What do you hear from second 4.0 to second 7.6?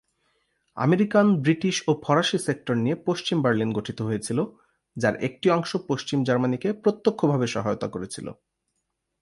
হয়েছিল, যার একটি অংশ পশ্চিম জার্মানিকে প্রত্যক্ষভাবে